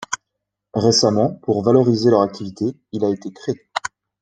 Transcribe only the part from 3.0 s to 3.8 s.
a été créé.